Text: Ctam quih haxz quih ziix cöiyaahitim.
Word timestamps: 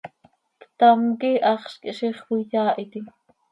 Ctam 0.63 1.01
quih 1.19 1.41
haxz 1.47 1.73
quih 1.81 1.95
ziix 1.97 2.17
cöiyaahitim. 2.27 3.05